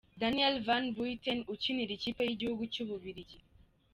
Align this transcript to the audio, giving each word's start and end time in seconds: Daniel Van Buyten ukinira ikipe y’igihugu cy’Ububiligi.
Daniel 0.21 0.55
Van 0.65 0.85
Buyten 0.95 1.39
ukinira 1.53 1.91
ikipe 1.97 2.21
y’igihugu 2.25 2.63
cy’Ububiligi. 2.73 3.37